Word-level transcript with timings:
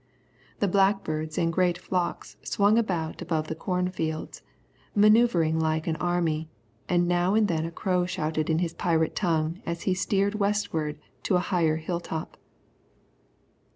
The 0.57 0.67
blackbirds 0.67 1.37
in 1.37 1.51
great 1.51 1.77
flocks 1.77 2.35
swung 2.41 2.79
about 2.79 3.21
above 3.21 3.49
the 3.49 3.53
corn 3.55 3.89
fields, 3.91 4.41
man[oe]uvring 4.97 5.61
like 5.61 5.85
an 5.85 5.95
army, 5.97 6.49
and 6.89 7.07
now 7.07 7.35
and 7.35 7.47
then 7.47 7.67
a 7.67 7.71
crow 7.71 8.07
shouted 8.07 8.49
in 8.49 8.57
his 8.57 8.73
pirate 8.73 9.15
tongue 9.15 9.61
as 9.63 9.83
he 9.83 9.93
steered 9.93 10.33
westward 10.33 10.97
to 11.21 11.35
a 11.35 11.39
higher 11.53 11.75
hill 11.75 11.99
top. 11.99 12.35